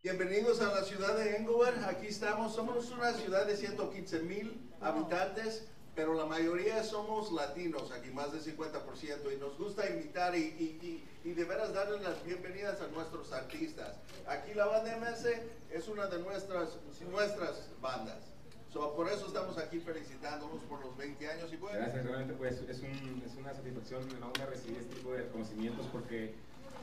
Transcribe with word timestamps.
Bienvenidos 0.00 0.60
a 0.60 0.72
la 0.72 0.84
ciudad 0.84 1.16
de 1.16 1.38
Englewood. 1.38 1.82
Aquí 1.88 2.06
estamos. 2.06 2.54
Somos 2.54 2.88
una 2.92 3.12
ciudad 3.14 3.46
de 3.46 3.56
115 3.56 4.20
mil 4.20 4.70
habitantes, 4.80 5.64
pero 5.96 6.14
la 6.14 6.24
mayoría 6.24 6.84
somos 6.84 7.32
latinos, 7.32 7.90
aquí 7.90 8.10
más 8.10 8.30
del 8.30 8.40
50%, 8.40 9.34
y 9.34 9.40
nos 9.40 9.58
gusta 9.58 9.90
invitar 9.90 10.36
y, 10.36 10.38
y, 10.38 11.04
y, 11.24 11.28
y 11.28 11.32
de 11.34 11.44
veras 11.44 11.74
darles 11.74 12.00
las 12.02 12.24
bienvenidas 12.24 12.80
a 12.80 12.86
nuestros 12.86 13.32
artistas. 13.32 13.96
Aquí 14.28 14.54
la 14.54 14.66
banda 14.66 14.96
MS 14.98 15.26
es 15.72 15.88
una 15.88 16.06
de 16.06 16.20
nuestras, 16.20 16.76
nuestras 17.10 17.68
bandas. 17.80 18.18
So, 18.72 18.94
por 18.94 19.08
eso 19.10 19.26
estamos 19.26 19.58
aquí 19.58 19.80
felicitándonos 19.80 20.62
por 20.68 20.80
los 20.80 20.96
20 20.96 21.28
años 21.28 21.52
y 21.52 21.56
bueno. 21.56 21.76
Gracias, 21.76 22.04
realmente 22.04 22.34
pues 22.34 22.60
es, 22.68 22.78
un, 22.80 23.22
es 23.26 23.34
una 23.36 23.52
satisfacción 23.52 24.08
enorme 24.16 24.46
recibir 24.46 24.78
este 24.78 24.94
tipo 24.94 25.10
de 25.10 25.22
reconocimientos 25.22 25.86
porque 25.90 26.34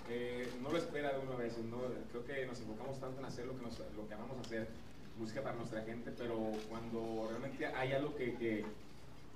eh, 0.09 0.47
no 0.61 0.71
lo 0.71 0.77
espera 0.77 1.13
de 1.13 1.19
uno 1.19 1.33
a 1.33 1.37
veces, 1.37 1.63
¿no? 1.65 1.77
creo 2.11 2.25
que 2.25 2.45
nos 2.45 2.59
enfocamos 2.59 2.99
tanto 2.99 3.19
en 3.19 3.25
hacer 3.25 3.45
lo 3.45 3.57
que, 3.57 3.63
nos, 3.63 3.79
lo 3.95 4.07
que 4.07 4.13
amamos 4.13 4.37
hacer, 4.45 4.67
música 5.17 5.41
para 5.41 5.55
nuestra 5.55 5.81
gente, 5.83 6.11
pero 6.17 6.51
cuando 6.69 7.27
realmente 7.29 7.65
hay 7.65 7.93
algo 7.93 8.15
que, 8.15 8.35
que, 8.35 8.65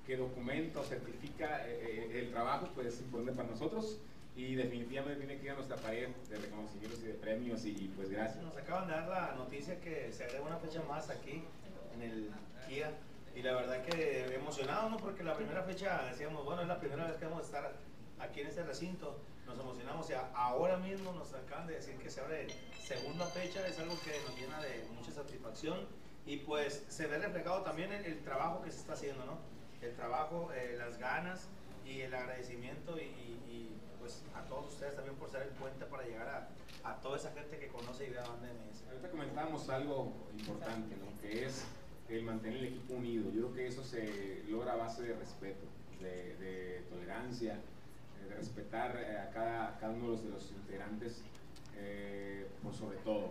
que 0.06 0.16
documenta 0.16 0.80
o 0.80 0.84
certifica 0.84 1.66
eh, 1.66 2.20
el 2.20 2.30
trabajo, 2.30 2.68
pues 2.74 2.88
es 2.88 3.00
importante 3.00 3.32
para 3.32 3.48
nosotros 3.48 3.98
y 4.36 4.54
definitivamente 4.54 5.18
tiene 5.18 5.38
que 5.38 5.46
ir 5.46 5.50
a 5.52 5.54
nuestra 5.54 5.76
pared 5.76 6.08
de 6.08 6.36
reconocimientos 6.36 7.00
y 7.02 7.06
de 7.06 7.14
premios 7.14 7.64
y, 7.64 7.92
pues 7.96 8.10
gracias. 8.10 8.42
Nos 8.42 8.56
acaban 8.56 8.86
de 8.86 8.94
dar 8.94 9.08
la 9.08 9.34
noticia 9.36 9.80
que 9.80 10.12
se 10.12 10.24
agrega 10.24 10.44
una 10.44 10.58
fecha 10.58 10.82
más 10.88 11.10
aquí 11.10 11.42
en 11.94 12.02
el 12.02 12.30
Kia 12.68 12.92
y 13.34 13.42
la 13.42 13.54
verdad 13.54 13.82
que 13.84 14.34
emocionado, 14.34 14.90
¿no? 14.90 14.96
Porque 14.98 15.22
la 15.22 15.36
primera 15.36 15.62
fecha 15.62 16.04
decíamos, 16.10 16.44
bueno, 16.44 16.62
es 16.62 16.68
la 16.68 16.78
primera 16.78 17.06
vez 17.06 17.16
que 17.16 17.24
vamos 17.24 17.42
a 17.42 17.46
estar 17.46 17.72
aquí 18.18 18.40
en 18.40 18.46
este 18.48 18.62
recinto, 18.62 19.18
nos 19.50 19.58
emocionamos 19.58 20.08
y 20.10 20.12
ahora 20.34 20.76
mismo 20.76 21.12
nos 21.12 21.32
acaban 21.34 21.66
de 21.66 21.74
decir 21.74 21.96
que 21.96 22.10
se 22.10 22.20
abre 22.20 22.46
segunda 22.82 23.26
fecha, 23.26 23.66
es 23.66 23.78
algo 23.78 23.94
que 24.00 24.12
nos 24.26 24.38
llena 24.38 24.60
de 24.60 24.84
mucha 24.94 25.12
satisfacción 25.12 25.78
y 26.26 26.38
pues 26.38 26.84
se 26.88 27.06
ve 27.06 27.18
reflejado 27.18 27.62
también 27.62 27.92
el, 27.92 28.04
el 28.04 28.22
trabajo 28.22 28.62
que 28.62 28.70
se 28.70 28.78
está 28.78 28.92
haciendo, 28.92 29.24
¿no? 29.24 29.38
El 29.82 29.94
trabajo, 29.96 30.50
eh, 30.52 30.76
las 30.78 30.98
ganas 30.98 31.48
y 31.86 32.02
el 32.02 32.14
agradecimiento 32.14 32.98
y, 32.98 33.02
y, 33.02 33.76
pues 33.98 34.22
a 34.34 34.42
todos 34.44 34.72
ustedes 34.72 34.96
también 34.96 35.14
por 35.16 35.28
ser 35.28 35.42
el 35.42 35.50
puente 35.50 35.84
para 35.84 36.04
llegar 36.04 36.26
a, 36.28 36.90
a 36.90 37.00
toda 37.00 37.18
esa 37.18 37.30
gente 37.32 37.58
que 37.58 37.68
conoce 37.68 38.06
y 38.06 38.10
ve 38.10 38.18
a 38.18 38.22
Banda 38.22 38.48
MS. 38.48 38.88
Ahorita 38.88 39.10
comentábamos 39.10 39.68
algo 39.68 40.12
importante, 40.38 40.96
¿no? 40.96 41.20
Que 41.20 41.44
es 41.44 41.64
el 42.08 42.22
mantener 42.22 42.58
el 42.60 42.64
equipo 42.66 42.94
unido. 42.94 43.30
Yo 43.30 43.40
creo 43.42 43.54
que 43.54 43.66
eso 43.66 43.84
se 43.84 44.42
logra 44.48 44.72
a 44.72 44.76
base 44.76 45.02
de 45.02 45.14
respeto, 45.14 45.66
de, 46.00 46.34
de 46.36 46.86
tolerancia, 46.88 47.60
respetar 48.36 48.96
eh, 48.96 49.18
a 49.18 49.30
cada, 49.30 49.78
cada, 49.78 49.92
uno 49.92 50.06
de 50.06 50.12
los, 50.12 50.24
de 50.24 50.30
los 50.30 50.50
integrantes, 50.52 51.22
eh, 51.76 52.48
por 52.62 52.74
sobre 52.74 52.98
todo. 52.98 53.30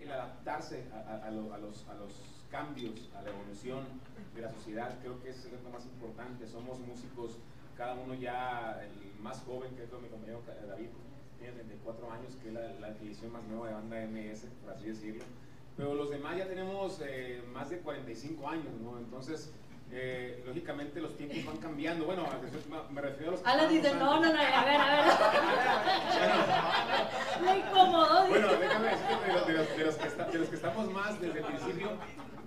El 0.00 0.12
adaptarse 0.12 0.84
a, 0.92 1.26
a, 1.26 1.30
lo, 1.30 1.52
a, 1.52 1.58
los, 1.58 1.86
a 1.88 1.94
los 1.94 2.12
cambios, 2.50 3.10
a 3.16 3.22
la 3.22 3.30
evolución 3.30 3.84
de 4.34 4.42
la 4.42 4.50
sociedad, 4.52 4.98
creo 5.00 5.20
que 5.22 5.30
es 5.30 5.48
lo 5.50 5.70
más 5.70 5.84
importante. 5.84 6.46
Somos 6.46 6.78
músicos, 6.80 7.38
cada 7.76 7.94
uno 7.94 8.14
ya, 8.14 8.80
el 8.82 9.20
más 9.20 9.40
joven, 9.42 9.74
que 9.74 9.84
es 9.84 9.92
mi 9.92 10.08
compañero 10.08 10.42
David, 10.68 10.88
tiene 11.38 11.54
34 11.54 12.12
años, 12.12 12.36
que 12.36 12.48
es 12.48 12.54
la, 12.54 12.72
la 12.74 12.88
edición 12.88 13.32
más 13.32 13.42
nueva 13.44 13.68
de 13.68 13.74
banda 13.74 14.06
MS, 14.06 14.46
por 14.62 14.72
así 14.72 14.86
decirlo. 14.86 15.24
Pero 15.76 15.94
los 15.94 16.10
demás 16.10 16.38
ya 16.38 16.46
tenemos 16.48 17.00
eh, 17.04 17.42
más 17.52 17.68
de 17.68 17.78
45 17.80 18.48
años, 18.48 18.72
¿no? 18.82 18.98
Entonces, 18.98 19.52
eh, 19.92 20.42
lógicamente 20.46 21.00
los 21.00 21.16
tiempos 21.16 21.44
van 21.44 21.56
cambiando. 21.58 22.06
Bueno, 22.06 22.26
me 22.90 23.00
refiero 23.00 23.30
a 23.30 23.32
los 23.32 23.46
Alan 23.46 23.68
dice, 23.68 23.94
no, 23.94 24.20
no, 24.20 24.32
no, 24.32 24.40
a 24.40 24.64
ver, 24.64 24.80
a 24.80 24.96
ver. 24.96 25.04
Me 27.44 27.58
incomodó. 27.58 28.26
Bueno, 28.28 28.48
déjame 28.48 28.88
decirte 28.88 29.26
de 29.26 29.32
los, 29.32 29.46
de, 29.46 29.52
los, 29.52 29.76
de, 29.76 29.84
los 29.84 29.94
que 29.96 30.08
está, 30.08 30.24
de 30.24 30.38
los, 30.38 30.48
que 30.48 30.56
estamos 30.56 30.90
más 30.92 31.20
desde 31.20 31.38
el 31.38 31.44
principio. 31.44 31.90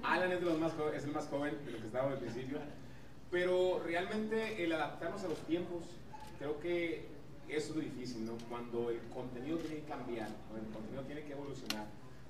Alan 0.03 0.31
es, 0.31 0.39
de 0.39 0.45
los 0.45 0.59
más 0.59 0.73
joven, 0.73 0.95
es 0.95 1.03
el 1.03 1.11
más 1.11 1.27
joven 1.27 1.57
de 1.65 1.71
los 1.71 1.81
que 1.81 1.87
estábamos 1.87 2.19
desde 2.19 2.27
el 2.27 2.33
principio. 2.33 2.59
Pero 3.31 3.81
realmente 3.85 4.63
el 4.63 4.73
adaptarnos 4.73 5.23
a 5.23 5.27
los 5.27 5.39
tiempos, 5.39 5.83
creo 6.39 6.59
que 6.59 7.07
eso 7.47 7.69
es 7.71 7.75
lo 7.75 7.81
difícil, 7.81 8.25
¿no? 8.25 8.33
Cuando 8.49 8.89
el 8.89 8.99
contenido 9.13 9.57
tiene 9.57 9.77
que 9.77 9.87
cambiar, 9.87 10.29
cuando 10.49 10.67
el 10.67 10.73
contenido 10.73 11.03
tiene 11.03 11.23
que 11.23 11.31
evolucionar, 11.33 11.85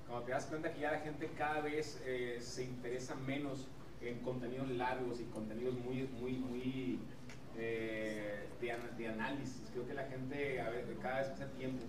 cuando 0.06 0.26
te 0.26 0.32
das 0.32 0.46
cuenta 0.46 0.72
que 0.72 0.80
ya 0.80 0.92
la 0.92 1.00
gente 1.00 1.30
cada 1.36 1.60
vez 1.60 2.00
eh, 2.04 2.38
se 2.40 2.64
interesa 2.64 3.14
menos 3.14 3.68
en 4.00 4.18
contenidos 4.20 4.68
largos 4.70 5.20
y 5.20 5.24
contenidos 5.24 5.74
muy, 5.74 6.08
muy, 6.20 6.32
muy 6.32 6.98
eh, 7.56 8.46
de, 8.60 8.76
de, 8.96 9.08
análisis. 9.08 9.68
Creo 9.72 9.86
que 9.86 9.94
la 9.94 10.04
gente 10.04 10.60
a 10.60 10.70
ver, 10.70 10.86
cada 11.02 11.18
vez 11.20 11.28
pasa 11.28 11.46
tiempo 11.52 11.84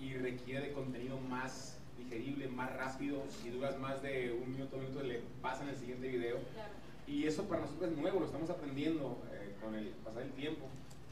y 0.00 0.14
requiere 0.14 0.68
de 0.68 0.72
contenido 0.72 1.18
más 1.18 1.78
digerible, 1.98 2.48
más 2.48 2.74
rápido. 2.74 3.22
Si 3.28 3.50
duras 3.50 3.78
más 3.78 4.02
de 4.02 4.32
un 4.32 4.52
minuto, 4.52 4.76
un 4.76 4.84
minuto, 4.84 5.02
le 5.02 5.20
pasan 5.40 5.68
el 5.68 5.76
siguiente 5.76 6.08
video. 6.08 6.38
Claro. 6.54 6.72
Y 7.06 7.26
eso 7.26 7.44
para 7.44 7.62
nosotros 7.62 7.90
es 7.90 7.98
nuevo, 7.98 8.20
lo 8.20 8.26
estamos 8.26 8.48
aprendiendo 8.48 9.22
eh, 9.32 9.54
con 9.60 9.74
el 9.74 9.88
pasar 10.04 10.22
el 10.22 10.32
tiempo. 10.32 10.66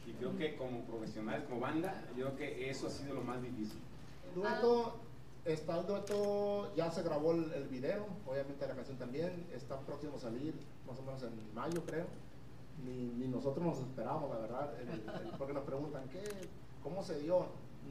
Y 0.07 0.13
creo 0.13 0.35
que 0.35 0.55
como 0.55 0.83
profesionales, 0.85 1.43
como 1.47 1.61
banda, 1.61 2.03
yo 2.17 2.25
creo 2.25 2.37
que 2.37 2.69
eso 2.69 2.87
ha 2.87 2.89
sido 2.89 3.13
lo 3.13 3.21
más 3.21 3.41
difícil. 3.41 3.79
Dueto, 4.33 4.99
está 5.45 5.79
el 5.79 5.87
dueto, 5.87 6.73
ya 6.75 6.91
se 6.91 7.03
grabó 7.03 7.31
el, 7.31 7.51
el, 7.53 7.67
video, 7.67 8.05
obviamente 8.27 8.67
la 8.67 8.75
canción 8.75 8.97
también, 8.97 9.47
está 9.53 9.79
próximo 9.79 10.17
a 10.17 10.19
salir 10.19 10.53
más 10.87 10.99
o 10.99 11.03
menos 11.03 11.23
en 11.23 11.53
mayo 11.53 11.83
creo. 11.85 12.05
Ni, 12.85 13.11
ni 13.11 13.27
nosotros 13.27 13.63
nos 13.63 13.79
esperábamos, 13.79 14.31
la 14.31 14.39
verdad, 14.39 14.73
el, 14.79 14.89
el, 14.89 15.31
porque 15.37 15.53
nos 15.53 15.63
preguntan, 15.63 16.07
¿qué, 16.09 16.23
¿cómo 16.81 17.03
se 17.03 17.19
dio? 17.19 17.45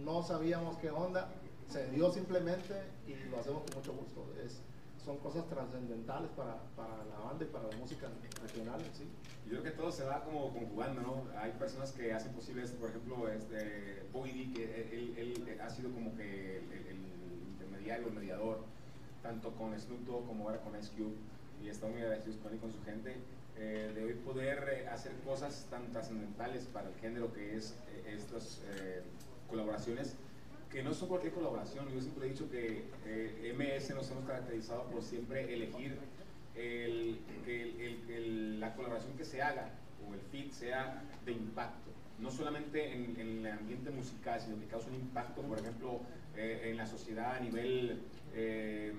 No 0.05 0.23
sabíamos 0.23 0.77
qué 0.79 0.91
onda, 0.91 1.29
se 1.69 1.89
dio 1.91 2.11
simplemente 2.11 2.75
y 3.07 3.15
lo 3.31 3.39
hacemos 3.39 3.63
con 3.63 3.77
mucho 3.77 3.93
gusto. 3.93 4.27
Es, 4.45 4.61
son 5.05 5.17
cosas 5.19 5.49
trascendentales 5.49 6.31
para, 6.33 6.57
para, 6.77 7.05
la 7.05 7.19
banda 7.25 7.45
y 7.45 7.49
para 7.49 7.69
la 7.69 7.77
música 7.77 8.09
regional, 8.43 8.81
¿sí? 8.93 9.05
Yo 9.47 9.61
creo 9.61 9.63
que 9.63 9.71
todo 9.71 9.91
se 9.91 10.05
va 10.05 10.23
como 10.23 10.53
conjugando, 10.53 11.01
¿no? 11.01 11.25
Hay 11.39 11.53
personas 11.53 11.93
que 11.93 12.13
hacen 12.13 12.33
posible 12.33 12.63
esto, 12.63 12.77
por 12.79 12.91
ejemplo, 12.91 13.29
este, 13.29 14.05
Bogey 14.13 14.53
que 14.53 14.65
él, 14.65 15.15
él, 15.17 15.49
él, 15.49 15.61
ha 15.61 15.71
sido 15.71 15.91
como 15.91 16.15
que 16.17 16.59
el, 16.59 16.73
el, 16.73 17.10
el 17.97 18.13
mediador, 18.13 18.61
tanto 19.23 19.51
con 19.53 19.79
Snoop 19.79 20.01
Dogg 20.07 20.27
como 20.27 20.45
ahora 20.45 20.61
con 20.61 20.79
Ice 20.79 20.91
Cube, 20.97 21.15
y 21.63 21.69
está 21.69 21.87
muy 21.87 22.01
agradecido 22.01 22.39
con 22.39 22.53
él 22.53 22.59
y 22.59 22.61
con 22.61 22.73
su 22.73 22.83
gente, 22.85 23.17
eh, 23.57 23.93
de 23.95 24.05
hoy 24.05 24.15
poder 24.15 24.67
eh, 24.73 24.89
hacer 24.89 25.13
cosas 25.25 25.67
tan 25.71 25.91
trascendentales 25.93 26.65
para 26.67 26.89
el 26.89 26.95
género 26.97 27.33
que 27.33 27.57
es 27.57 27.77
eh, 27.89 28.15
estas 28.17 28.63
colaboraciones 29.49 30.17
que 30.71 30.83
no 30.83 30.95
son 30.95 31.09
cualquier 31.09 31.33
colaboración. 31.33 31.89
Yo 31.93 32.01
siempre 32.01 32.27
he 32.27 32.31
dicho 32.31 32.49
que 32.51 32.85
eh, 33.05 33.55
MS 33.57 33.95
nos 33.95 34.11
hemos 34.11 34.25
caracterizado 34.25 34.85
por 34.85 35.03
siempre 35.03 35.53
elegir 35.53 35.99
el, 36.55 37.19
la 38.61 38.75
colaboración 38.75 39.17
que 39.17 39.25
se 39.25 39.43
haga 39.43 39.71
o 40.09 40.15
el 40.15 40.21
fit 40.21 40.53
sea 40.53 41.03
de 41.25 41.33
impacto. 41.33 41.91
No 42.19 42.31
solamente 42.31 42.93
en, 42.93 43.19
en 43.19 43.47
el 43.47 43.53
ambiente 43.53 43.91
musical, 43.91 44.41
sino 44.41 44.61
que 44.61 44.67
cause 44.67 44.89
un 44.89 44.97
impacto, 44.97 45.43
por 45.43 45.59
ejemplo, 45.59 46.01
eh, 46.37 46.71
en 46.71 46.77
la 46.77 46.87
sociedad 46.87 47.37
a 47.37 47.41
nivel 47.41 48.01
eh, 48.35 48.93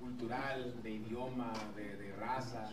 cultural, 0.00 0.74
de 0.82 0.90
idioma, 0.90 1.52
de, 1.76 2.12
raza, 2.18 2.70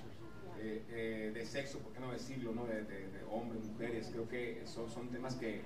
eh, 0.59 1.31
de 1.33 1.45
sexo, 1.45 1.79
por 1.79 1.93
qué 1.93 1.99
no 1.99 2.11
decirlo, 2.11 2.53
¿no? 2.53 2.65
De, 2.65 2.83
de, 2.83 3.23
hombres, 3.31 3.63
mujeres. 3.65 4.09
Creo 4.11 4.27
que 4.27 4.63
son, 4.65 4.89
son 4.89 5.09
temas 5.09 5.35
que 5.35 5.61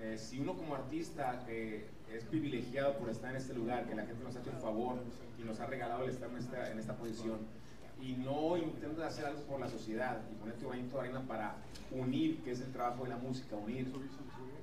eh, 0.00 0.18
si 0.18 0.38
uno 0.38 0.54
como 0.54 0.74
artista 0.74 1.42
eh, 1.48 1.86
es 2.12 2.24
privilegiado 2.24 2.98
por 2.98 3.08
estar 3.08 3.30
en 3.30 3.36
este 3.36 3.54
lugar, 3.54 3.86
que 3.88 3.94
la 3.94 4.04
gente 4.04 4.22
nos 4.22 4.36
ha 4.36 4.40
hecho 4.40 4.50
el 4.50 4.58
favor 4.58 4.98
y 5.38 5.42
nos 5.42 5.58
ha 5.60 5.66
regalado 5.66 6.04
el 6.04 6.10
estar 6.10 6.28
en 6.30 6.36
esta, 6.36 6.70
en 6.70 6.78
esta 6.78 6.94
posición, 6.96 7.38
y 8.00 8.12
no 8.12 8.58
intentas 8.58 9.14
hacer 9.14 9.24
algo 9.24 9.40
por 9.44 9.58
la 9.58 9.68
sociedad 9.68 10.20
y 10.30 10.34
poner 10.34 10.56
tu 10.56 10.68
granito 10.68 10.96
de 10.96 11.00
arena 11.00 11.22
para 11.26 11.56
unir, 11.90 12.42
que 12.42 12.50
es 12.50 12.60
el 12.60 12.72
trabajo 12.72 13.04
de 13.04 13.10
la 13.10 13.16
música, 13.16 13.56
unir, 13.56 13.90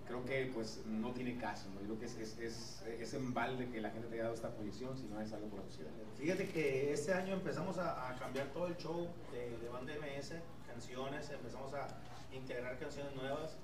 creo 0.07 0.23
que 0.25 0.51
pues 0.53 0.81
no 0.85 1.11
tiene 1.11 1.37
caso, 1.37 1.67
¿no? 1.73 1.81
Yo 1.81 1.95
creo 1.95 1.99
que 1.99 2.05
es, 2.05 2.17
es, 2.17 2.37
es, 2.39 2.83
es 2.99 3.13
en 3.13 3.33
balde 3.33 3.69
que 3.69 3.81
la 3.81 3.89
gente 3.91 4.07
te 4.07 4.15
haya 4.15 4.23
dado 4.23 4.35
esta 4.35 4.49
posición 4.49 4.97
si 4.97 5.05
no 5.05 5.19
es 5.21 5.31
algo 5.33 5.47
por 5.47 5.59
la 5.59 5.65
sociedad. 5.65 5.91
Fíjate 6.17 6.49
que 6.49 6.93
este 6.93 7.13
año 7.13 7.33
empezamos 7.33 7.77
a, 7.77 8.09
a 8.09 8.15
cambiar 8.17 8.47
todo 8.47 8.67
el 8.67 8.77
show 8.77 9.07
de, 9.31 9.57
de 9.57 9.69
Banda 9.69 9.93
MS, 9.93 10.33
canciones, 10.67 11.29
empezamos 11.29 11.73
a 11.73 11.87
integrar 12.33 12.77
canciones 12.79 13.15
nuevas, 13.15 13.57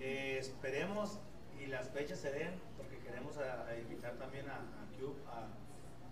eh, 0.00 0.38
esperemos 0.38 1.18
y 1.60 1.66
las 1.66 1.88
fechas 1.90 2.18
se 2.18 2.30
den, 2.32 2.54
porque 2.76 2.98
queremos 2.98 3.36
a, 3.38 3.66
a 3.66 3.78
invitar 3.78 4.14
también 4.14 4.48
a, 4.48 4.56
a 4.56 4.98
Cube 4.98 5.16
a 5.28 5.46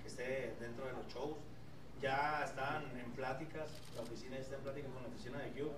que 0.02 0.08
esté 0.08 0.54
dentro 0.60 0.86
de 0.86 0.92
los 0.92 1.06
shows. 1.08 1.36
Ya 2.00 2.42
están 2.44 2.84
en 2.98 3.10
pláticas, 3.12 3.68
la 3.94 4.02
oficina 4.02 4.38
está 4.38 4.56
en 4.56 4.62
pláticas 4.62 4.90
con 4.92 5.02
la 5.02 5.08
oficina 5.08 5.38
de 5.38 5.50
Cube. 5.50 5.74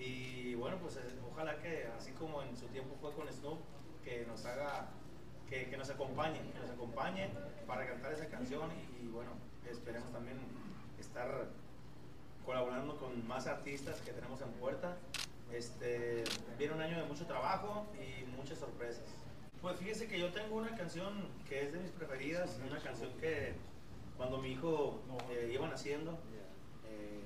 Y 0.00 0.54
bueno, 0.54 0.78
pues 0.78 0.96
eh, 0.96 1.00
ojalá 1.30 1.58
que 1.58 1.86
así 1.98 2.12
como 2.12 2.42
en 2.42 2.56
su 2.56 2.66
tiempo 2.68 2.96
fue 3.00 3.12
con 3.12 3.30
Snoop, 3.30 3.60
que 4.02 4.24
nos 4.26 4.44
haga, 4.46 4.88
que, 5.48 5.76
nos 5.76 5.90
acompañe, 5.90 6.40
que 6.52 6.58
nos 6.58 6.70
acompañe 6.70 7.28
para 7.66 7.86
cantar 7.86 8.12
esa 8.12 8.26
canción 8.28 8.70
y, 9.00 9.06
bueno, 9.08 9.32
esperemos 9.70 10.10
también 10.10 10.38
estar 10.98 11.48
colaborando 12.46 12.96
con 12.96 13.28
más 13.28 13.46
artistas 13.46 14.00
que 14.00 14.12
tenemos 14.12 14.40
en 14.40 14.50
puerta 14.52 14.96
este, 15.52 16.24
viene 16.58 16.74
un 16.74 16.80
año 16.80 16.96
de 16.96 17.04
mucho 17.04 17.26
trabajo 17.26 17.86
y 17.94 18.24
muchas 18.36 18.58
sorpresas. 18.58 19.04
Pues 19.60 19.76
fíjese 19.76 20.06
que 20.06 20.18
yo 20.18 20.32
tengo 20.32 20.56
una 20.56 20.76
canción 20.76 21.28
que 21.48 21.62
es 21.62 21.72
de 21.72 21.80
mis 21.80 21.90
preferidas, 21.90 22.58
una 22.66 22.80
canción 22.80 23.10
que 23.20 23.52
cuando 24.16 24.38
mi 24.38 24.52
hijo 24.52 25.00
eh, 25.30 25.50
iba 25.52 25.68
naciendo, 25.68 26.12
eh, 26.88 27.20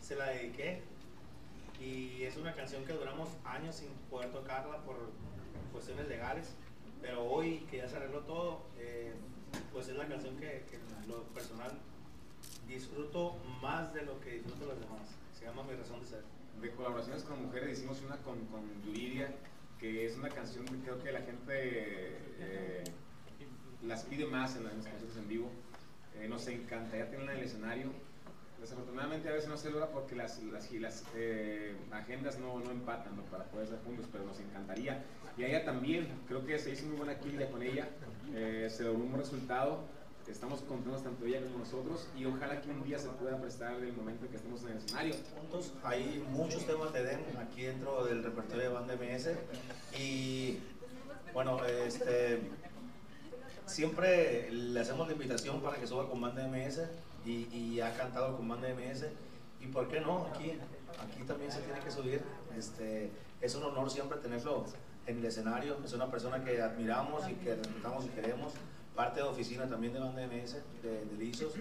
se 0.00 0.16
la 0.16 0.26
dediqué 0.28 0.82
una 2.40 2.54
canción 2.54 2.84
que 2.84 2.92
duramos 2.92 3.28
años 3.44 3.76
sin 3.76 3.88
poder 4.10 4.30
tocarla 4.30 4.78
por 4.84 4.96
cuestiones 5.72 6.08
legales, 6.08 6.54
pero 7.00 7.24
hoy 7.24 7.66
que 7.70 7.78
ya 7.78 7.88
se 7.88 7.96
arregló 7.96 8.20
todo, 8.20 8.62
eh, 8.78 9.12
pues 9.72 9.88
es 9.88 9.96
la 9.96 10.06
canción 10.06 10.36
que, 10.36 10.64
que 10.70 10.76
en 10.76 11.08
lo 11.08 11.22
personal 11.34 11.72
disfruto 12.66 13.36
más 13.62 13.94
de 13.94 14.02
lo 14.02 14.20
que 14.20 14.32
disfruto 14.32 14.66
los 14.66 14.80
demás. 14.80 15.08
Se 15.38 15.44
llama 15.44 15.62
Mi 15.64 15.74
Razón 15.74 16.00
de 16.00 16.06
Ser. 16.06 16.22
De 16.60 16.70
colaboraciones 16.72 17.22
con 17.22 17.46
mujeres 17.46 17.78
hicimos 17.78 18.02
una 18.02 18.16
con, 18.18 18.44
con 18.46 18.62
Yuridia, 18.84 19.32
que 19.78 20.06
es 20.06 20.16
una 20.16 20.28
canción 20.28 20.64
que 20.66 20.76
creo 20.78 21.02
que 21.02 21.12
la 21.12 21.20
gente 21.20 21.52
eh, 21.52 22.84
las 23.84 24.02
pide 24.04 24.26
más 24.26 24.56
en 24.56 24.64
las 24.64 24.72
canciones 24.72 25.16
en 25.16 25.28
vivo. 25.28 25.50
Eh, 26.16 26.28
nos 26.28 26.46
encantaría 26.48 27.08
tenerla 27.08 27.32
en 27.32 27.38
el 27.38 27.44
escenario. 27.44 27.92
Desafortunadamente 28.60 29.28
a 29.28 29.32
veces 29.32 29.48
no 29.48 29.56
se 29.56 29.70
logra 29.70 29.86
porque 29.88 30.16
las, 30.16 30.42
las, 30.42 31.04
eh, 31.14 31.76
agendas 31.92 32.38
no, 32.38 32.58
no 32.58 32.70
empatan 32.70 33.16
¿no? 33.16 33.22
para 33.24 33.44
poder 33.44 33.66
estar 33.66 33.82
juntos, 33.84 34.06
pero 34.10 34.24
nos 34.24 34.38
encantaría. 34.40 35.04
Y 35.36 35.44
ella 35.44 35.64
también, 35.64 36.08
creo 36.26 36.44
que 36.44 36.58
se 36.58 36.72
hizo 36.72 36.86
muy 36.86 36.96
buena 36.96 37.18
química 37.18 37.48
con 37.48 37.62
ella, 37.62 37.88
eh, 38.34 38.68
se 38.70 38.82
logró 38.82 39.02
un 39.02 39.10
buen 39.10 39.22
resultado. 39.22 39.84
Estamos 40.26 40.60
contentos 40.60 41.02
tanto 41.02 41.24
ella 41.24 41.40
como 41.40 41.58
nosotros 41.60 42.06
y 42.14 42.26
ojalá 42.26 42.60
que 42.60 42.70
un 42.70 42.84
día 42.84 42.98
se 42.98 43.08
pueda 43.08 43.40
prestar 43.40 43.74
el 43.74 43.94
momento 43.94 44.26
en 44.26 44.30
que 44.30 44.36
estemos 44.36 44.62
en 44.64 44.72
el 44.72 44.76
escenario. 44.78 45.14
Juntos 45.38 45.72
hay 45.82 46.22
muchos 46.30 46.66
temas 46.66 46.92
de 46.92 47.02
DEM 47.02 47.20
aquí 47.40 47.62
dentro 47.62 48.04
del 48.04 48.22
repertorio 48.22 48.64
de 48.64 48.68
Banda 48.68 48.94
MS 48.96 49.30
y 49.98 50.58
bueno, 51.32 51.64
este 51.64 52.40
siempre 53.64 54.50
le 54.50 54.80
hacemos 54.80 55.06
la 55.06 55.14
invitación 55.14 55.62
para 55.62 55.78
que 55.78 55.86
suba 55.86 56.10
con 56.10 56.20
Banda 56.20 56.46
MS 56.46 56.80
y, 57.24 57.80
ha 57.80 57.94
cantado 57.94 58.36
con 58.36 58.48
Banda 58.48 58.68
MS 58.68 59.06
y 59.60 59.66
por 59.66 59.88
qué 59.88 60.00
no, 60.00 60.26
aquí, 60.32 60.52
aquí 60.98 61.22
también 61.26 61.52
se 61.52 61.60
tiene 61.60 61.80
que 61.80 61.90
subir. 61.90 62.22
Este, 62.56 63.10
es 63.40 63.54
un 63.54 63.64
honor 63.64 63.90
siempre 63.90 64.18
tenerlo 64.18 64.64
en 65.06 65.18
el 65.18 65.24
escenario, 65.24 65.76
es 65.84 65.92
una 65.92 66.10
persona 66.10 66.44
que 66.44 66.60
admiramos 66.60 67.28
y 67.28 67.34
que 67.34 67.54
respetamos 67.54 68.04
y 68.06 68.08
queremos, 68.08 68.52
parte 68.94 69.20
de 69.20 69.26
oficina 69.26 69.68
también 69.68 69.92
de 69.92 70.00
Banda 70.00 70.26
MS, 70.26 70.56
de, 70.82 71.04
de 71.04 71.16
Lizos, 71.16 71.52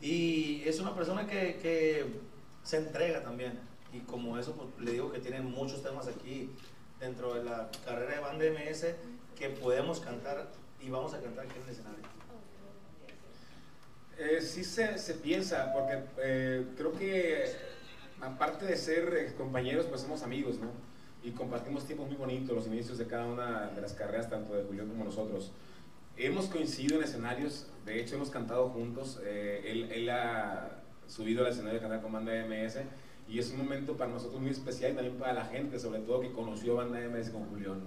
y 0.00 0.62
es 0.64 0.78
una 0.80 0.94
persona 0.94 1.26
que, 1.26 1.58
que 1.60 2.20
se 2.62 2.76
entrega 2.76 3.22
también 3.22 3.58
y 3.92 4.00
como 4.00 4.38
eso 4.38 4.52
pues, 4.52 4.68
le 4.78 4.92
digo 4.92 5.10
que 5.10 5.18
tiene 5.18 5.40
muchos 5.40 5.82
temas 5.82 6.06
aquí 6.06 6.50
dentro 7.00 7.34
de 7.34 7.44
la 7.44 7.70
carrera 7.84 8.14
de 8.14 8.20
Banda 8.20 8.44
MS 8.44 8.86
que 9.36 9.48
podemos 9.50 10.00
cantar 10.00 10.48
y 10.80 10.90
vamos 10.90 11.14
a 11.14 11.20
cantar 11.20 11.46
aquí 11.46 11.56
en 11.56 11.62
el 11.62 11.70
escenario. 11.70 12.17
Eh, 14.18 14.40
sí 14.40 14.64
se, 14.64 14.98
se, 14.98 15.14
piensa, 15.14 15.72
porque 15.72 16.00
eh, 16.18 16.64
creo 16.76 16.92
que 16.92 17.44
aparte 18.20 18.66
de 18.66 18.76
ser 18.76 19.14
eh, 19.14 19.32
compañeros, 19.36 19.86
pues 19.86 20.00
somos 20.00 20.22
amigos, 20.22 20.58
¿no? 20.58 20.70
Y 21.22 21.30
compartimos 21.32 21.84
tiempos 21.84 22.08
muy 22.08 22.16
bonitos, 22.16 22.54
los 22.54 22.66
inicios 22.66 22.98
de 22.98 23.06
cada 23.06 23.26
una 23.26 23.68
de 23.68 23.80
las 23.80 23.92
carreras, 23.92 24.28
tanto 24.28 24.54
de 24.54 24.64
Julián 24.64 24.88
como 24.88 25.04
nosotros. 25.04 25.52
Hemos 26.16 26.46
coincidido 26.46 26.96
en 26.96 27.04
escenarios, 27.04 27.68
de 27.86 28.00
hecho 28.00 28.16
hemos 28.16 28.30
cantado 28.30 28.70
juntos, 28.70 29.20
eh, 29.24 29.62
él, 29.66 29.92
él, 29.92 30.10
ha 30.10 30.80
subido 31.06 31.44
al 31.44 31.52
escenario 31.52 31.74
de 31.74 31.80
cantar 31.80 32.02
con 32.02 32.12
Banda 32.12 32.32
MS 32.44 32.78
y 33.28 33.38
es 33.38 33.50
un 33.50 33.58
momento 33.58 33.96
para 33.96 34.10
nosotros 34.10 34.40
muy 34.40 34.50
especial 34.50 34.92
y 34.92 34.94
también 34.94 35.16
para 35.16 35.32
la 35.32 35.44
gente, 35.44 35.78
sobre 35.78 36.00
todo 36.00 36.20
que 36.20 36.32
conoció 36.32 36.74
Banda 36.74 36.98
MS 36.98 37.30
con 37.30 37.48
Julián. 37.48 37.80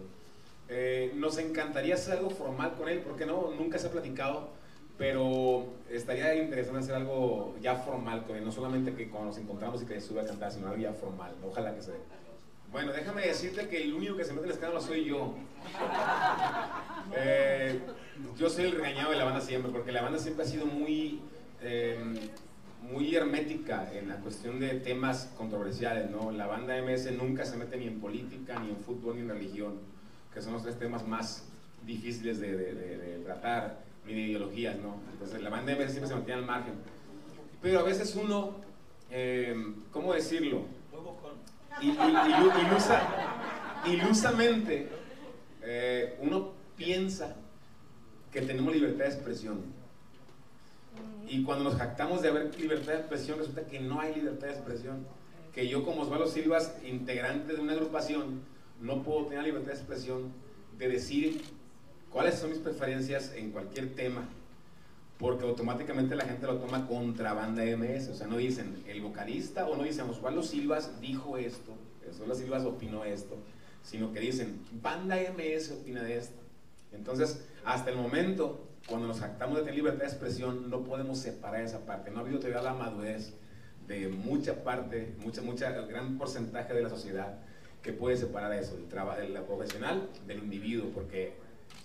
Eh, 0.70 1.12
nos 1.16 1.38
encantaría 1.38 1.96
hacer 1.96 2.18
algo 2.18 2.30
formal 2.30 2.76
con 2.76 2.88
él, 2.88 3.00
porque 3.00 3.26
no, 3.26 3.52
nunca 3.52 3.78
se 3.78 3.88
ha 3.88 3.92
platicado, 3.92 4.50
pero 5.02 5.66
estaría 5.90 6.36
interesante 6.36 6.82
hacer 6.82 6.94
algo 6.94 7.56
ya 7.60 7.74
formal 7.74 8.24
no 8.46 8.52
solamente 8.52 8.94
que 8.94 9.10
cuando 9.10 9.30
nos 9.30 9.38
encontramos 9.40 9.82
y 9.82 9.88
que 9.88 10.00
sube 10.00 10.22
a 10.22 10.28
cantar, 10.28 10.52
sino 10.52 10.68
algo 10.68 10.80
ya 10.80 10.94
formal, 10.94 11.34
ojalá 11.44 11.74
que 11.74 11.82
se 11.82 11.94
dé. 11.94 11.98
Bueno, 12.72 12.94
déjame 12.94 13.24
decirte 13.24 13.68
que 13.68 13.82
el 13.82 13.96
único 13.96 14.16
que 14.16 14.24
se 14.24 14.32
mete 14.32 14.46
en 14.46 14.52
escándalo 14.52 14.80
soy 14.80 15.06
yo. 15.06 15.34
Eh, 17.18 17.80
yo 18.38 18.50
soy 18.50 18.66
el 18.66 18.74
regañado 18.74 19.12
de 19.12 19.18
la 19.18 19.26
banda 19.26 19.42
siempre, 19.42 19.72
porque 19.72 19.92
la 19.92 20.04
banda 20.04 20.20
siempre 20.20 20.46
ha 20.46 20.48
sido 20.48 20.68
muy, 20.68 21.20
eh, 21.62 21.98
muy 22.84 23.14
hermética 23.16 23.92
en 23.92 24.08
la 24.08 24.18
cuestión 24.18 24.60
de 24.60 24.76
temas 24.76 25.32
controversiales, 25.36 26.10
¿no? 26.12 26.32
La 26.32 26.46
banda 26.46 26.78
MS 26.78 27.12
nunca 27.18 27.44
se 27.44 27.58
mete 27.58 27.76
ni 27.76 27.88
en 27.88 28.00
política, 28.00 28.60
ni 28.60 28.70
en 28.70 28.78
fútbol, 28.78 29.16
ni 29.16 29.22
en 29.22 29.30
religión, 29.30 29.80
que 30.32 30.42
son 30.42 30.54
los 30.54 30.62
tres 30.62 30.78
temas 30.78 31.06
más 31.06 31.50
difíciles 31.86 32.40
de 32.40 33.22
tratar, 33.26 33.91
ni 34.06 34.14
de 34.14 34.20
ideologías, 34.22 34.78
¿no? 34.80 35.00
Entonces 35.12 35.42
la 35.42 35.50
banda 35.50 35.74
MS 35.76 35.92
siempre 35.92 36.08
se 36.08 36.16
mantiene 36.16 36.42
al 36.42 36.46
margen. 36.46 36.74
Pero 37.62 37.80
a 37.80 37.84
veces 37.84 38.16
uno, 38.16 38.56
eh, 39.10 39.56
¿cómo 39.92 40.14
decirlo? 40.14 40.66
Y, 41.82 41.88
y, 41.88 41.92
ilusa, 41.92 43.02
ilusamente 43.86 44.90
eh, 45.62 46.18
uno 46.22 46.54
piensa 46.76 47.36
que 48.32 48.42
tenemos 48.42 48.74
libertad 48.74 49.06
de 49.06 49.12
expresión. 49.12 49.82
Y 51.28 51.44
cuando 51.44 51.64
nos 51.64 51.76
jactamos 51.76 52.22
de 52.22 52.30
haber 52.30 52.60
libertad 52.60 52.94
de 52.94 53.00
expresión, 53.00 53.38
resulta 53.40 53.66
que 53.66 53.80
no 53.80 54.02
hay 54.02 54.16
libertad 54.16 54.48
de 54.48 54.54
expresión. 54.54 55.06
Que 55.54 55.68
yo 55.68 55.86
como 55.86 56.02
Osvaldo 56.02 56.28
Silvas, 56.28 56.76
integrante 56.84 57.54
de 57.54 57.62
una 57.62 57.74
agrupación, 57.74 58.42
no 58.82 59.04
puedo 59.04 59.28
tener 59.28 59.44
libertad 59.44 59.72
de 59.72 59.78
expresión 59.78 60.34
de 60.78 60.90
decir 60.90 61.42
cuáles 62.12 62.36
son 62.36 62.50
mis 62.50 62.60
preferencias 62.60 63.34
en 63.36 63.52
cualquier 63.52 63.96
tema, 63.96 64.28
porque 65.18 65.46
automáticamente 65.46 66.16
la 66.16 66.26
gente 66.26 66.48
lo 66.48 66.58
toma 66.58 66.88
contra 66.88 67.34
banda 67.34 67.64
MS, 67.64 68.10
o 68.10 68.16
sea, 68.16 68.28
no 68.28 68.38
dicen 68.38 68.84
el 68.88 69.02
vocalista 69.02 69.68
o 69.68 69.76
no 69.76 69.84
dicen 69.84 70.10
Osvaldo 70.10 70.44
Silvas 70.44 71.00
dijo 71.00 71.38
esto, 71.38 71.74
Osvaldo 72.10 72.36
Silvas 72.36 72.64
opinó 72.64 73.06
esto, 73.06 73.38
sino 73.84 74.12
que 74.12 74.20
dicen 74.20 74.62
banda 74.82 75.18
MS 75.18 75.72
opina 75.72 76.04
de 76.04 76.18
esto. 76.18 76.42
Entonces, 76.92 77.46
hasta 77.64 77.90
el 77.90 77.98
momento, 77.98 78.68
cuando 78.88 79.08
nos 79.08 79.20
jactamos 79.20 79.58
de 79.58 79.62
tener 79.62 79.76
libertad 79.76 80.02
de 80.02 80.08
expresión, 80.08 80.70
no 80.70 80.84
podemos 80.84 81.20
separar 81.20 81.62
esa 81.62 81.86
parte, 81.86 82.12
no 82.12 82.18
ha 82.18 82.22
habido 82.22 82.40
todavía 82.40 82.62
la 82.62 82.74
madurez 82.74 83.34
de 83.88 84.08
mucha 84.08 84.64
parte, 84.64 85.14
mucha, 85.24 85.42
mucha, 85.42 85.72
gran 85.72 86.18
porcentaje 86.18 86.74
de 86.74 86.82
la 86.82 86.90
sociedad 86.90 87.40
que 87.82 87.94
puede 87.94 88.18
separar 88.18 88.54
eso, 88.54 88.76
el 88.76 88.88
trabajo, 88.88 89.20
del 89.20 89.34
profesional 89.44 90.08
del 90.28 90.40
individuo, 90.40 90.90
porque 90.94 91.34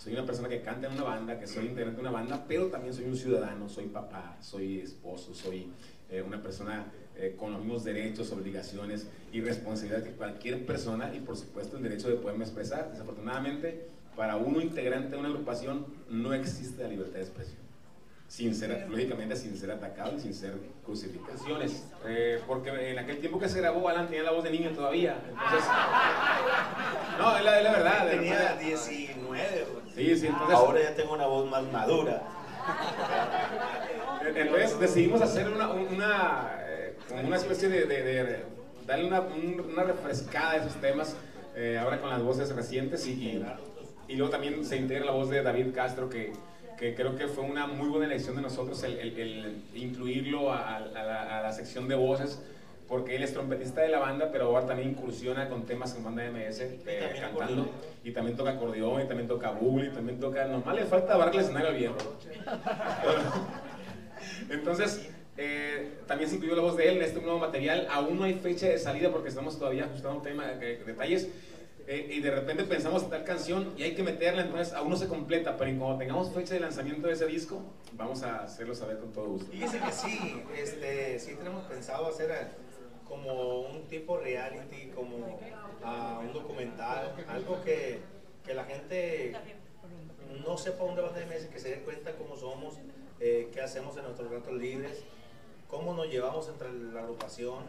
soy 0.06 0.12
una 0.12 0.24
persona 0.24 0.48
que 0.48 0.60
canta 0.60 0.86
en 0.86 0.92
una 0.92 1.02
banda, 1.02 1.36
que 1.36 1.48
soy 1.48 1.66
integrante 1.66 2.00
de 2.00 2.02
una 2.02 2.12
banda, 2.12 2.44
pero 2.46 2.68
también 2.68 2.94
soy 2.94 3.06
un 3.06 3.16
ciudadano, 3.16 3.68
soy 3.68 3.86
papá, 3.86 4.36
soy 4.40 4.78
esposo, 4.78 5.34
soy 5.34 5.66
eh, 6.08 6.22
una 6.22 6.40
persona 6.40 6.86
eh, 7.16 7.34
con 7.36 7.50
los 7.50 7.60
mismos 7.60 7.82
derechos, 7.82 8.30
obligaciones 8.30 9.08
y 9.32 9.40
responsabilidades 9.40 10.06
que 10.06 10.14
cualquier 10.14 10.64
persona 10.64 11.12
y 11.12 11.18
por 11.18 11.36
supuesto 11.36 11.76
el 11.76 11.82
derecho 11.82 12.08
de 12.08 12.14
poderme 12.14 12.44
expresar. 12.44 12.88
Desafortunadamente, 12.92 13.88
para 14.14 14.36
uno 14.36 14.60
integrante 14.60 15.10
de 15.10 15.16
una 15.16 15.28
agrupación 15.28 15.84
no 16.08 16.32
existe 16.34 16.84
la 16.84 16.88
libertad 16.88 17.14
de 17.14 17.22
expresión. 17.22 17.66
Sin 18.28 18.54
ser, 18.54 18.88
lógicamente, 18.88 19.34
sin 19.34 19.56
ser 19.56 19.72
atacado 19.72 20.16
y 20.16 20.20
sin 20.20 20.34
ser 20.34 20.54
crucificaciones. 20.84 21.84
Eh, 22.06 22.40
porque 22.46 22.92
en 22.92 22.98
aquel 23.00 23.18
tiempo 23.18 23.40
que 23.40 23.48
se 23.48 23.60
grabó, 23.60 23.88
Alan 23.88 24.06
tenía 24.06 24.22
la 24.22 24.30
voz 24.30 24.44
de 24.44 24.50
niño 24.52 24.70
todavía. 24.70 25.20
Entonces, 25.28 25.68
no, 27.18 27.36
es 27.36 27.44
la, 27.44 27.58
es 27.58 27.64
la 27.64 27.72
verdad. 27.72 28.08
Tenía 28.08 28.56
19. 28.56 29.15
Sí, 29.96 30.14
sí, 30.14 30.26
entonces, 30.26 30.54
Ahora 30.54 30.82
ya 30.82 30.94
tengo 30.94 31.14
una 31.14 31.26
voz 31.26 31.50
más 31.50 31.64
madura. 31.72 32.22
Entonces 34.34 34.78
decidimos 34.78 35.22
hacer 35.22 35.48
una, 35.48 35.70
una, 35.70 36.50
eh, 36.68 36.94
una 37.24 37.36
especie 37.36 37.70
de, 37.70 37.86
de, 37.86 38.02
de 38.02 38.44
darle 38.86 39.06
una, 39.06 39.20
una, 39.20 39.84
refrescada 39.84 40.50
a 40.52 40.56
esos 40.56 40.74
temas, 40.82 41.16
eh, 41.54 41.78
ahora 41.80 42.00
con 42.00 42.10
las 42.10 42.22
voces 42.22 42.54
recientes 42.54 43.06
y, 43.06 43.12
y, 43.12 43.44
y, 44.08 44.16
luego 44.16 44.30
también 44.30 44.62
se 44.66 44.76
integra 44.76 45.06
la 45.06 45.12
voz 45.12 45.30
de 45.30 45.42
David 45.42 45.72
Castro 45.74 46.10
que, 46.10 46.32
que 46.76 46.94
creo 46.94 47.16
que 47.16 47.28
fue 47.28 47.44
una 47.44 47.66
muy 47.66 47.88
buena 47.88 48.06
elección 48.06 48.36
de 48.36 48.42
nosotros 48.42 48.82
el, 48.82 48.98
el, 48.98 49.18
el 49.18 49.62
incluirlo 49.74 50.52
a, 50.52 50.76
a, 50.76 50.80
la, 50.80 51.38
a, 51.38 51.42
la, 51.42 51.52
sección 51.52 51.88
de 51.88 51.94
voces 51.94 52.42
porque 52.88 53.16
él 53.16 53.25
es 53.25 53.33
trompetista 53.33 53.81
de 53.81 53.88
la 53.88 53.99
banda, 53.99 54.31
pero 54.31 54.47
ahora 54.47 54.66
también 54.66 54.90
incursiona 54.90 55.49
con 55.49 55.64
temas 55.64 55.95
en 55.97 56.05
banda 56.05 56.25
MS, 56.31 56.61
eh, 56.61 57.16
cantando, 57.21 57.62
acordeón. 57.62 57.69
y 58.05 58.11
también 58.12 58.37
toca 58.37 58.50
acordeón, 58.50 59.02
y 59.02 59.07
también 59.07 59.28
toca 59.28 59.50
bull, 59.50 59.87
y 59.87 59.90
también 59.90 60.21
toca, 60.21 60.47
nomás 60.47 60.76
le 60.76 60.85
falta 60.85 61.31
el 61.31 61.38
escenario 61.38 61.69
al 61.69 61.76
viejo. 61.76 61.97
Entonces, 64.50 65.09
eh, 65.37 65.99
también 66.07 66.31
se 66.31 66.37
incluyó 66.37 66.57
la 66.57 66.62
voz 66.62 66.76
de 66.76 66.88
él 66.88 66.97
en 66.97 67.02
este 67.02 67.21
nuevo 67.21 67.38
material, 67.38 67.87
aún 67.90 68.19
no 68.19 68.25
hay 68.25 68.35
fecha 68.35 68.69
de 68.69 68.78
salida 68.78 69.11
porque 69.11 69.28
estamos 69.28 69.59
todavía 69.59 69.85
ajustando 69.85 70.19
un 70.19 70.23
tema 70.23 70.47
de 70.47 70.78
detalles, 70.78 71.28
eh, 71.88 72.09
y 72.11 72.21
de 72.21 72.33
repente 72.33 72.64
pensamos 72.64 73.05
en 73.05 73.11
tal 73.11 73.23
canción 73.23 73.73
y 73.76 73.85
hay 73.85 73.95
que 73.95 74.02
meterla, 74.02 74.43
entonces 74.43 74.75
aún 74.75 74.90
no 74.90 74.97
se 74.97 75.07
completa, 75.07 75.57
pero 75.57 75.78
cuando 75.78 75.99
tengamos 75.99 76.33
fecha 76.33 76.55
de 76.55 76.61
lanzamiento 76.61 77.07
de 77.07 77.12
ese 77.12 77.26
disco, 77.26 77.62
vamos 77.93 78.25
a 78.25 78.43
hacerlo 78.43 78.75
saber 78.75 78.99
con 78.99 79.12
todo 79.12 79.26
gusto. 79.26 79.52
Fíjese 79.52 79.78
que 79.78 79.93
sí, 79.93 80.43
este, 80.57 81.21
sí 81.21 81.37
tenemos 81.37 81.64
pensado 81.66 82.09
hacer 82.09 82.33
como 83.08 83.60
un 83.60 83.84
tipo 83.88 84.18
reality, 84.18 84.88
como 84.94 85.16
uh, 85.16 86.20
un 86.20 86.32
documental, 86.32 87.14
algo 87.28 87.62
que, 87.62 88.00
que 88.44 88.54
la 88.54 88.64
gente 88.64 89.32
no 90.44 90.58
sepa 90.58 90.84
dónde 90.84 91.02
va 91.02 91.10
de 91.12 91.25
MS, 91.26 91.46
que 91.46 91.58
se 91.58 91.70
dé 91.70 91.76
cuenta 91.82 92.12
cómo 92.16 92.36
somos, 92.36 92.75
eh, 93.20 93.48
qué 93.52 93.60
hacemos 93.60 93.96
en 93.96 94.04
nuestros 94.04 94.30
ratos 94.30 94.54
libres, 94.54 95.04
cómo 95.68 95.94
nos 95.94 96.08
llevamos 96.08 96.48
entre 96.48 96.72
la 96.72 97.00
agrupación. 97.02 97.64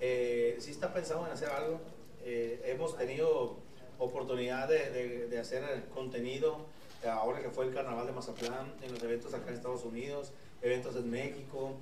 Eh, 0.00 0.56
si 0.60 0.70
está 0.70 0.92
pensado 0.92 1.26
en 1.26 1.32
hacer 1.32 1.50
algo, 1.50 1.80
eh, 2.24 2.62
hemos 2.66 2.96
tenido 2.96 3.56
oportunidad 3.98 4.68
de, 4.68 4.90
de- 4.90 5.26
de 5.28 5.38
hacer 5.38 5.84
contenido 5.94 6.58
ahora 7.06 7.40
que 7.40 7.50
fue 7.50 7.66
el 7.66 7.74
carnaval 7.74 8.06
de 8.06 8.12
Mazatlán, 8.12 8.72
en 8.82 8.92
los 8.92 9.02
eventos 9.02 9.32
acá 9.34 9.48
en 9.48 9.54
Estados 9.54 9.84
Unidos, 9.84 10.32
eventos 10.62 10.94
en 10.96 11.10
México. 11.10 11.72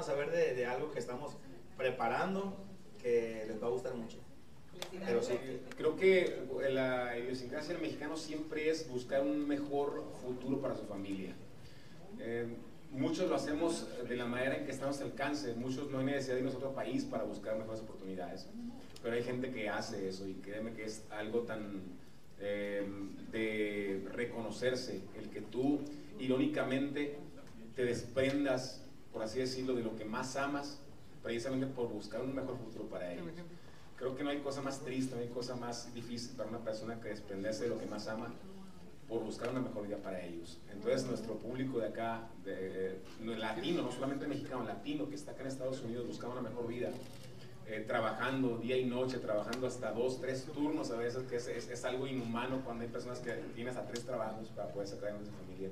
Eh, 0.00 0.02
a 0.02 0.02
saber 0.02 0.30
de, 0.30 0.54
de 0.54 0.66
algo 0.66 0.90
que 0.90 0.98
estamos 0.98 1.36
preparando 1.76 2.56
que 3.02 3.44
les 3.46 3.62
va 3.62 3.66
a 3.66 3.70
gustar 3.70 3.94
mucho. 3.94 4.18
Pero 5.04 5.22
sí, 5.22 5.34
Creo 5.76 5.94
que 5.96 6.42
la 6.70 7.18
idiosincrasia 7.18 7.74
del 7.74 7.82
mexicano 7.82 8.16
siempre 8.16 8.70
es 8.70 8.88
buscar 8.88 9.22
un 9.22 9.46
mejor 9.46 10.02
futuro 10.22 10.60
para 10.60 10.74
su 10.74 10.84
familia. 10.84 11.34
Eh, 12.18 12.46
muchos 12.90 13.28
lo 13.28 13.34
hacemos 13.36 13.86
de 14.08 14.16
la 14.16 14.24
manera 14.24 14.56
en 14.56 14.64
que 14.64 14.72
estamos 14.72 14.98
al 15.00 15.08
alcance, 15.08 15.54
muchos 15.54 15.90
no 15.90 15.98
hay 15.98 16.06
necesidad 16.06 16.34
de 16.34 16.40
irnos 16.40 16.54
a 16.54 16.58
otro 16.58 16.74
país 16.74 17.04
para 17.04 17.24
buscar 17.24 17.58
mejores 17.58 17.82
oportunidades, 17.82 18.46
pero 19.02 19.14
hay 19.14 19.22
gente 19.22 19.50
que 19.50 19.68
hace 19.68 20.08
eso 20.08 20.26
y 20.26 20.34
créeme 20.34 20.72
que 20.72 20.84
es 20.84 21.04
algo 21.10 21.40
tan 21.40 21.82
eh, 22.40 22.86
de 23.30 24.08
reconocerse, 24.12 25.02
el 25.18 25.28
que 25.28 25.42
tú 25.42 25.80
irónicamente 26.18 27.16
te 27.76 27.84
desprendas, 27.84 28.82
por 29.12 29.22
así 29.22 29.38
decirlo, 29.38 29.74
de 29.74 29.82
lo 29.82 29.96
que 29.96 30.04
más 30.04 30.36
amas, 30.36 30.78
precisamente 31.22 31.66
por 31.66 31.88
buscar 31.88 32.20
un 32.22 32.34
mejor 32.34 32.56
futuro 32.58 32.84
para 32.88 33.12
ellos. 33.12 33.24
Creo 33.96 34.16
que 34.16 34.24
no 34.24 34.30
hay 34.30 34.38
cosa 34.38 34.62
más 34.62 34.80
triste, 34.80 35.14
no 35.14 35.20
hay 35.20 35.28
cosa 35.28 35.56
más 35.56 35.92
difícil 35.94 36.34
para 36.36 36.48
una 36.48 36.60
persona 36.60 37.00
que 37.00 37.08
desprenderse 37.08 37.64
de 37.64 37.70
lo 37.70 37.78
que 37.78 37.86
más 37.86 38.08
ama 38.08 38.32
por 39.08 39.22
buscar 39.24 39.50
una 39.50 39.60
mejor 39.60 39.86
vida 39.86 39.96
para 39.98 40.20
ellos. 40.24 40.58
Entonces 40.72 41.04
nuestro 41.04 41.34
público 41.34 41.80
de 41.80 41.88
acá, 41.88 42.28
de, 42.44 42.98
no, 43.20 43.34
latino, 43.34 43.82
no 43.82 43.90
solamente 43.92 44.26
mexicano, 44.26 44.64
latino, 44.64 45.08
que 45.08 45.16
está 45.16 45.32
acá 45.32 45.42
en 45.42 45.48
Estados 45.48 45.82
Unidos 45.82 46.06
buscando 46.06 46.38
una 46.38 46.48
mejor 46.48 46.68
vida, 46.68 46.90
eh, 47.66 47.84
trabajando 47.86 48.56
día 48.58 48.76
y 48.76 48.84
noche, 48.84 49.18
trabajando 49.18 49.66
hasta 49.66 49.92
dos, 49.92 50.20
tres 50.20 50.44
turnos 50.54 50.90
a 50.92 50.96
veces, 50.96 51.24
que 51.28 51.36
es, 51.36 51.46
es- 51.48 51.68
es 51.68 51.84
algo 51.84 52.06
inhumano 52.06 52.62
cuando 52.64 52.84
hay 52.84 52.88
personas 52.90 53.18
que 53.18 53.32
tienen 53.54 53.76
hasta 53.76 53.86
tres 53.86 54.04
trabajos 54.06 54.48
para 54.50 54.68
poder 54.72 54.88
sacar 54.88 55.08
adelante 55.10 55.30
su 55.30 55.36
familia. 55.36 55.68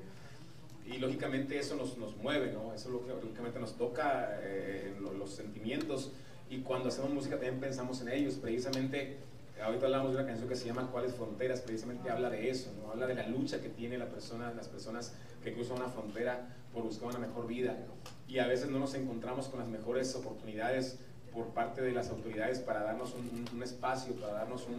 Y 0.90 0.98
lógicamente 0.98 1.58
eso 1.58 1.76
nos, 1.76 1.98
nos 1.98 2.16
mueve, 2.16 2.52
¿no? 2.52 2.72
Eso 2.74 2.88
lo 2.90 3.04
que 3.04 3.10
lógicamente 3.12 3.58
nos 3.60 3.76
toca 3.76 4.38
eh, 4.42 4.94
en 4.96 5.02
lo- 5.02 5.12
los 5.12 5.30
sentimientos 5.30 6.12
y 6.50 6.60
cuando 6.60 6.88
hacemos 6.88 7.10
música 7.10 7.34
también 7.36 7.60
pensamos 7.60 8.00
en 8.00 8.08
ellos. 8.08 8.34
Precisamente, 8.36 9.18
ahorita 9.62 9.86
hablamos 9.86 10.12
de 10.12 10.16
una 10.18 10.26
canción 10.26 10.48
que 10.48 10.56
se 10.56 10.66
llama 10.66 10.88
¿Cuáles 10.90 11.12
fronteras? 11.14 11.60
Precisamente 11.60 12.10
habla 12.10 12.30
de 12.30 12.48
eso, 12.48 12.70
¿no? 12.82 12.90
Habla 12.92 13.06
de 13.06 13.14
la 13.14 13.26
lucha 13.28 13.60
que 13.60 13.68
tiene 13.68 13.98
la 13.98 14.06
persona, 14.06 14.52
las 14.54 14.68
personas 14.68 15.12
que 15.44 15.52
cruzan 15.52 15.76
una 15.76 15.88
frontera 15.88 16.48
por 16.72 16.84
buscar 16.84 17.08
una 17.10 17.18
mejor 17.18 17.46
vida. 17.46 17.76
Y 18.26 18.38
a 18.38 18.46
veces 18.46 18.70
no 18.70 18.78
nos 18.78 18.94
encontramos 18.94 19.48
con 19.48 19.58
las 19.60 19.68
mejores 19.68 20.14
oportunidades 20.14 20.98
por 21.34 21.48
parte 21.48 21.82
de 21.82 21.92
las 21.92 22.08
autoridades 22.10 22.60
para 22.60 22.82
darnos 22.82 23.14
un, 23.14 23.20
un- 23.28 23.48
un 23.56 23.62
espacio, 23.62 24.14
para 24.14 24.32
darnos 24.32 24.66
un, 24.66 24.74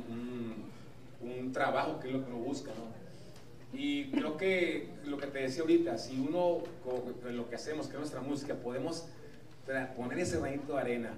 un- 1.21 1.29
un 1.29 1.51
trabajo 1.53 1.99
que 1.99 2.07
es 2.07 2.13
lo 2.13 2.23
que 2.25 2.31
uno 2.31 2.39
busca, 2.43 2.71
¿no? 2.71 3.08
Y 3.73 4.09
creo 4.11 4.35
que 4.37 4.89
lo 5.05 5.17
que 5.17 5.27
te 5.27 5.39
decía 5.39 5.61
ahorita, 5.61 5.97
si 5.97 6.19
uno 6.19 6.59
con 6.83 7.35
lo 7.37 7.49
que 7.49 7.55
hacemos, 7.55 7.87
que 7.87 7.93
es 7.93 7.99
nuestra 7.99 8.21
música, 8.21 8.55
podemos 8.55 9.05
poner 9.95 10.19
ese 10.19 10.39
granito 10.39 10.73
de 10.73 10.79
arena, 10.81 11.13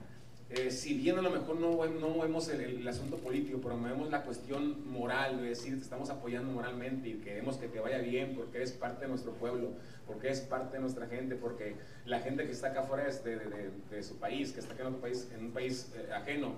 eh, 0.49 0.69
si 0.69 0.93
bien 0.95 1.17
a 1.17 1.21
lo 1.21 1.29
mejor 1.29 1.57
no, 1.61 1.85
no 1.85 2.09
movemos 2.09 2.49
el, 2.49 2.59
el 2.59 2.85
asunto 2.85 3.15
político, 3.15 3.59
pero 3.63 3.77
movemos 3.77 4.09
la 4.11 4.23
cuestión 4.23 4.85
moral, 4.91 5.41
de 5.41 5.47
decir, 5.47 5.77
te 5.77 5.83
estamos 5.83 6.09
apoyando 6.09 6.51
moralmente 6.51 7.07
y 7.07 7.13
queremos 7.19 7.55
que 7.55 7.69
te 7.69 7.79
vaya 7.79 7.99
bien 7.99 8.35
porque 8.35 8.57
eres 8.57 8.73
parte 8.73 9.05
de 9.05 9.07
nuestro 9.07 9.31
pueblo, 9.31 9.69
porque 10.05 10.27
eres 10.27 10.41
parte 10.41 10.75
de 10.75 10.81
nuestra 10.81 11.07
gente, 11.07 11.35
porque 11.37 11.75
la 12.05 12.19
gente 12.19 12.45
que 12.45 12.51
está 12.51 12.67
acá 12.67 12.83
fuera 12.83 13.05
de, 13.05 13.11
de- 13.37 13.45
de- 13.45 13.71
de 13.89 14.03
su 14.03 14.17
país, 14.17 14.51
que 14.51 14.59
está 14.59 14.73
acá 14.73 14.81
en 14.81 14.87
otro 14.89 14.99
país, 14.99 15.29
en 15.33 15.45
un 15.45 15.51
país 15.51 15.89
eh, 15.95 16.11
ajeno, 16.13 16.55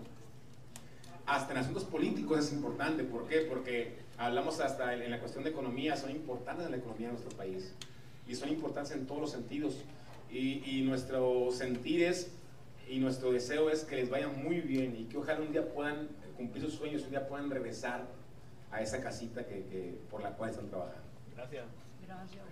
hasta 1.25 1.51
en 1.53 1.57
asuntos 1.59 1.83
políticos 1.85 2.39
es 2.39 2.53
importante. 2.53 3.03
¿Por 3.03 3.27
qué? 3.27 3.39
Porque 3.41 3.95
hablamos 4.17 4.59
hasta 4.59 4.93
en 4.93 5.01
en 5.03 5.11
la 5.11 5.19
cuestión 5.19 5.43
de 5.43 5.49
economía, 5.51 5.95
son 5.97 6.11
importantes 6.11 6.65
en 6.65 6.71
la 6.71 6.77
economía 6.77 7.07
de 7.07 7.13
nuestro 7.13 7.35
país. 7.37 7.73
Y 8.27 8.35
son 8.35 8.49
importantes 8.49 8.93
en 8.93 9.05
todos 9.05 9.21
los 9.21 9.31
sentidos. 9.31 9.75
Y, 10.31 10.63
y 10.65 10.81
nuestro 10.81 11.51
sentir 11.51 12.03
es, 12.03 12.31
y 12.89 12.99
nuestro 12.99 13.31
deseo 13.31 13.69
es 13.69 13.83
que 13.83 13.95
les 13.97 14.09
vaya 14.09 14.27
muy 14.27 14.61
bien 14.61 14.95
y 14.97 15.05
que 15.05 15.17
ojalá 15.17 15.41
un 15.41 15.51
día 15.51 15.73
puedan 15.73 16.07
cumplir 16.37 16.63
sus 16.63 16.73
sueños, 16.73 17.03
un 17.03 17.11
día 17.11 17.27
puedan 17.27 17.49
regresar 17.49 18.05
a 18.71 18.81
esa 18.81 19.01
casita 19.01 19.45
que, 19.45 19.63
que- 19.65 19.99
por 20.09 20.21
la 20.21 20.31
cual 20.31 20.49
están 20.49 20.67
trabajando. 20.69 21.03
gracias. 21.35 21.65
Gracias. 22.07 22.43